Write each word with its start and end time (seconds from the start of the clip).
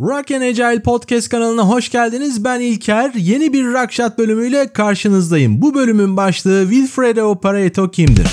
Rock 0.00 0.30
and 0.30 0.42
Agile 0.42 0.82
Podcast 0.82 1.28
kanalına 1.28 1.68
hoş 1.68 1.90
geldiniz. 1.90 2.44
Ben 2.44 2.60
İlker. 2.60 3.12
Yeni 3.14 3.52
bir 3.52 3.64
Rockshot 3.64 4.18
bölümüyle 4.18 4.72
karşınızdayım. 4.72 5.62
Bu 5.62 5.74
bölümün 5.74 6.16
başlığı 6.16 6.62
Wilfredo 6.70 7.40
Pareto 7.40 7.90
kimdir? 7.90 8.26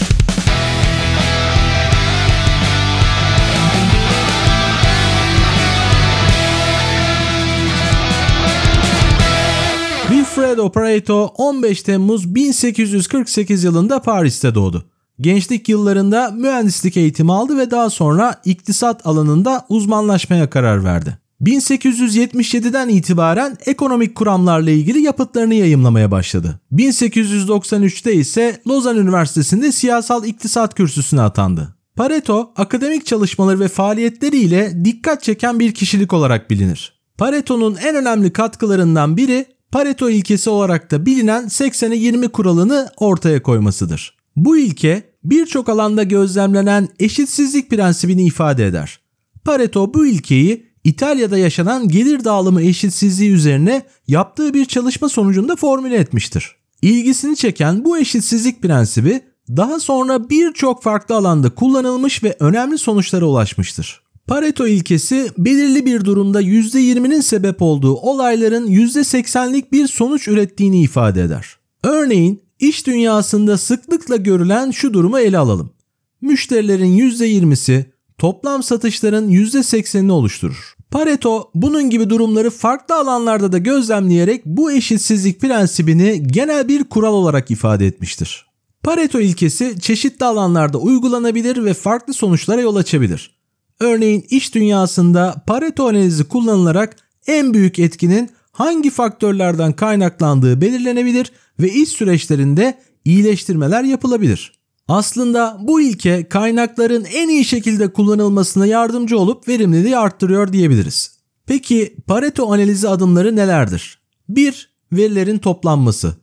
Wilfredo 10.10 10.72
Pareto 10.72 11.26
15 11.38 11.84
Temmuz 11.84 12.36
1848 12.36 13.64
yılında 13.64 14.02
Paris'te 14.02 14.56
doğdu. 14.56 14.86
Gençlik 15.22 15.70
yıllarında 15.70 16.32
mühendislik 16.32 16.98
eğitimi 16.98 17.34
aldı 17.34 17.58
ve 17.58 17.72
daha 17.72 17.90
sonra 17.90 18.42
iktisat 18.46 19.08
alanında 19.08 19.66
uzmanlaşmaya 19.70 20.50
karar 20.50 20.84
verdi. 20.84 21.23
1877'den 21.44 22.90
itibaren 22.90 23.58
ekonomik 23.66 24.16
kuramlarla 24.16 24.72
ilgili 24.72 25.02
yapıtlarını 25.02 25.54
yayımlamaya 25.54 26.12
başladı. 26.12 26.60
1893'te 26.72 28.14
ise 28.14 28.62
Lozan 28.68 28.98
Üniversitesi'nde 28.98 29.72
siyasal 29.72 30.26
iktisat 30.26 30.76
kürsüsüne 30.76 31.22
atandı. 31.22 31.76
Pareto, 31.96 32.52
akademik 32.56 33.06
çalışmaları 33.06 33.60
ve 33.60 33.68
faaliyetleriyle 33.68 34.86
dikkat 34.86 35.24
çeken 35.24 35.60
bir 35.60 35.74
kişilik 35.74 36.14
olarak 36.14 36.50
bilinir. 36.50 36.94
Pareto'nun 37.18 37.76
en 37.76 37.96
önemli 37.96 38.34
katkılarından 38.34 39.18
biri 39.18 39.46
Pareto 39.72 40.10
ilkesi 40.10 40.50
olarak 40.50 40.92
da 40.92 41.06
bilinen 41.06 41.44
80'e 41.44 41.96
20 41.96 42.30
kuralını 42.30 42.90
ortaya 42.98 43.44
koymasıdır. 43.44 44.18
Bu 44.36 44.58
ilke 44.58 45.04
birçok 45.24 45.70
alanda 45.70 46.04
gözlemlenen 46.04 46.88
eşitsizlik 47.00 47.70
prensibini 47.70 48.26
ifade 48.26 48.66
eder. 48.66 49.00
Pareto 49.46 49.94
bu 49.94 50.08
ilkeyi 50.08 50.73
İtalya'da 50.84 51.38
yaşanan 51.38 51.88
gelir 51.88 52.24
dağılımı 52.24 52.62
eşitsizliği 52.62 53.32
üzerine 53.32 53.82
yaptığı 54.08 54.54
bir 54.54 54.66
çalışma 54.66 55.10
sonucunda 55.10 55.56
formüle 55.56 55.96
etmiştir. 55.96 56.56
İlgisini 56.82 57.36
çeken 57.36 57.86
bu 57.86 57.98
eşitsizlik 57.98 58.62
prensibi 58.62 59.22
daha 59.50 59.80
sonra 59.80 60.30
birçok 60.30 60.84
farklı 60.84 61.16
alanda 61.16 61.50
kullanılmış 61.50 62.24
ve 62.24 62.36
önemli 62.40 62.78
sonuçlara 62.78 63.26
ulaşmıştır. 63.26 64.04
Pareto 64.28 64.68
ilkesi 64.68 65.32
belirli 65.38 65.86
bir 65.86 66.06
durumda 66.06 66.42
%20'nin 66.42 67.22
sebep 67.22 67.62
olduğu 67.62 67.94
olayların 67.94 68.68
%80'lik 68.68 69.72
bir 69.72 69.88
sonuç 69.88 70.28
ürettiğini 70.28 70.82
ifade 70.82 71.24
eder. 71.24 71.58
Örneğin 71.84 72.42
iş 72.60 72.88
dünyasında 72.88 73.58
sıklıkla 73.58 74.16
görülen 74.16 74.72
şu 74.72 74.94
durumu 74.94 75.20
ele 75.20 75.38
alalım. 75.38 75.74
Müşterilerin 76.22 76.98
%20'si 76.98 77.86
toplam 78.18 78.64
satışların 78.64 79.30
%80'ini 79.30 80.12
oluşturur. 80.12 80.73
Pareto 80.94 81.52
bunun 81.56 81.90
gibi 81.90 82.10
durumları 82.10 82.50
farklı 82.50 82.96
alanlarda 82.96 83.52
da 83.52 83.58
gözlemleyerek 83.58 84.46
bu 84.46 84.72
eşitsizlik 84.72 85.42
prensibini 85.42 86.28
genel 86.28 86.68
bir 86.68 86.84
kural 86.84 87.14
olarak 87.14 87.52
ifade 87.52 87.88
etmiştir. 87.88 88.46
Pareto 88.84 89.20
ilkesi 89.20 89.80
çeşitli 89.82 90.26
alanlarda 90.26 90.78
uygulanabilir 90.78 91.66
ve 91.66 91.74
farklı 91.74 92.14
sonuçlara 92.14 92.62
yol 92.62 92.76
açabilir. 92.76 93.36
Örneğin 93.80 94.26
iş 94.30 94.56
dünyasında 94.56 95.44
Pareto 95.48 95.88
analizi 95.88 96.24
kullanılarak 96.24 96.96
en 97.28 97.54
büyük 97.54 97.80
etkinin 97.80 98.30
hangi 98.52 98.90
faktörlerden 98.90 99.74
kaynaklandığı 99.74 100.62
belirlenebilir 100.62 101.32
ve 101.60 101.72
iş 101.72 101.90
süreçlerinde 101.90 102.80
iyileştirmeler 103.06 103.84
yapılabilir. 103.84 104.63
Aslında 104.88 105.58
bu 105.62 105.82
ilke 105.82 106.30
kaynakların 106.30 107.06
en 107.14 107.30
iyi 107.30 107.46
şekilde 107.46 107.94
kullanılmasına 107.94 108.66
yardımcı 108.66 109.20
olup 109.20 109.48
verimliliği 109.48 109.98
arttırıyor 109.98 110.54
diyebiliriz. 110.54 111.20
Peki 111.46 111.96
Pareto 112.08 112.54
analizi 112.54 112.90
adımları 112.90 113.36
nelerdir? 113.36 114.00
1. 114.30 114.74
Verilerin 114.92 115.38
toplanması. 115.38 116.16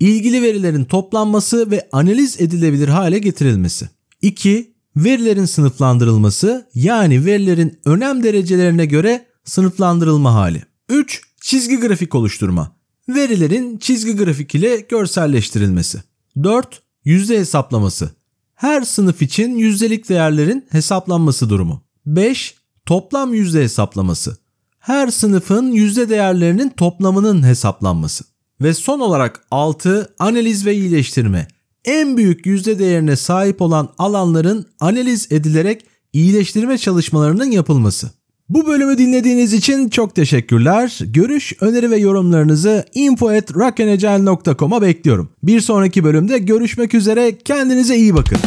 İlgili 0.00 0.42
verilerin 0.42 0.84
toplanması 0.84 1.70
ve 1.70 1.88
analiz 1.92 2.40
edilebilir 2.40 2.88
hale 2.88 3.18
getirilmesi. 3.18 3.88
2. 4.22 4.74
Verilerin 4.96 5.44
sınıflandırılması 5.44 6.68
yani 6.74 7.24
verilerin 7.24 7.80
önem 7.84 8.22
derecelerine 8.22 8.86
göre 8.86 9.26
sınıflandırılma 9.44 10.34
hali. 10.34 10.62
3. 10.88 11.22
Çizgi 11.40 11.76
grafik 11.76 12.14
oluşturma. 12.14 12.76
Verilerin 13.08 13.78
çizgi 13.78 14.16
grafik 14.16 14.54
ile 14.54 14.76
görselleştirilmesi. 14.76 16.02
4. 16.42 16.82
Yüzde 17.04 17.38
hesaplaması. 17.38 18.10
Her 18.54 18.82
sınıf 18.82 19.22
için 19.22 19.56
yüzdelik 19.56 20.08
değerlerin 20.08 20.66
hesaplanması 20.70 21.50
durumu. 21.50 21.82
5. 22.06 22.54
Toplam 22.86 23.34
yüzde 23.34 23.62
hesaplaması. 23.62 24.36
Her 24.78 25.08
sınıfın 25.08 25.72
yüzde 25.72 26.08
değerlerinin 26.08 26.68
toplamının 26.68 27.42
hesaplanması. 27.42 28.24
Ve 28.60 28.74
son 28.74 29.00
olarak 29.00 29.46
6. 29.50 30.14
Analiz 30.18 30.66
ve 30.66 30.74
iyileştirme. 30.74 31.48
En 31.84 32.16
büyük 32.16 32.46
yüzde 32.46 32.78
değerine 32.78 33.16
sahip 33.16 33.62
olan 33.62 33.88
alanların 33.98 34.66
analiz 34.80 35.32
edilerek 35.32 35.86
iyileştirme 36.12 36.78
çalışmalarının 36.78 37.50
yapılması. 37.50 38.10
Bu 38.50 38.66
bölümü 38.66 38.98
dinlediğiniz 38.98 39.52
için 39.52 39.88
çok 39.88 40.14
teşekkürler. 40.14 40.98
Görüş, 41.04 41.52
öneri 41.60 41.90
ve 41.90 41.96
yorumlarınızı 41.96 42.84
info@rockanagile.com'a 42.94 44.82
bekliyorum. 44.82 45.30
Bir 45.42 45.60
sonraki 45.60 46.04
bölümde 46.04 46.38
görüşmek 46.38 46.94
üzere. 46.94 47.38
Kendinize 47.38 47.96
iyi 47.96 48.14
bakın. 48.14 48.38